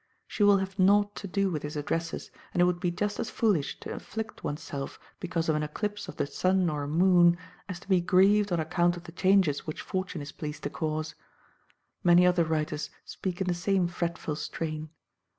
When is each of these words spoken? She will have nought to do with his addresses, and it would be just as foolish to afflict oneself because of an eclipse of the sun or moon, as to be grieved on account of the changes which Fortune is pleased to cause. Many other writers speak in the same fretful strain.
She 0.25 0.41
will 0.41 0.57
have 0.57 0.79
nought 0.79 1.15
to 1.17 1.27
do 1.27 1.51
with 1.51 1.61
his 1.61 1.75
addresses, 1.75 2.31
and 2.55 2.59
it 2.59 2.65
would 2.65 2.79
be 2.79 2.89
just 2.89 3.19
as 3.19 3.29
foolish 3.29 3.79
to 3.81 3.93
afflict 3.93 4.43
oneself 4.43 4.99
because 5.19 5.47
of 5.47 5.55
an 5.55 5.61
eclipse 5.61 6.07
of 6.07 6.15
the 6.15 6.25
sun 6.25 6.71
or 6.71 6.87
moon, 6.87 7.37
as 7.69 7.79
to 7.81 7.87
be 7.87 8.01
grieved 8.01 8.51
on 8.51 8.59
account 8.59 8.97
of 8.97 9.03
the 9.03 9.11
changes 9.11 9.67
which 9.67 9.79
Fortune 9.81 10.23
is 10.23 10.31
pleased 10.31 10.63
to 10.63 10.71
cause. 10.71 11.13
Many 12.03 12.25
other 12.25 12.45
writers 12.45 12.89
speak 13.05 13.41
in 13.41 13.47
the 13.47 13.53
same 13.53 13.87
fretful 13.87 14.35
strain. 14.37 14.89